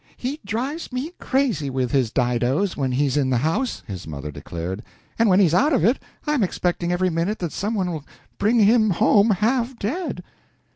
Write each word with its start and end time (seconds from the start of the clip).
"He 0.17 0.39
drives 0.43 0.91
me 0.91 1.11
crazy 1.19 1.69
with 1.69 1.91
his 1.91 2.09
didoes 2.09 2.75
when 2.75 2.91
he's 2.93 3.17
in 3.17 3.29
the 3.29 3.37
house," 3.37 3.83
his 3.85 4.07
mother 4.07 4.31
declared, 4.31 4.81
"and 5.19 5.29
when 5.29 5.39
he's 5.39 5.53
out 5.53 5.73
of 5.73 5.85
it 5.85 6.01
I'm 6.25 6.41
expecting 6.41 6.91
every 6.91 7.11
minute 7.11 7.37
that 7.37 7.51
some 7.51 7.75
one 7.75 7.91
will 7.91 8.05
bring 8.39 8.59
him 8.61 8.89
home 8.89 9.29
half 9.29 9.77
dead." 9.77 10.23